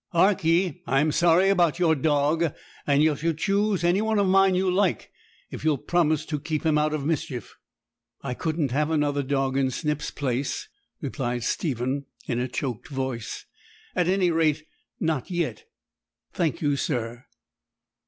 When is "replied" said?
11.01-11.43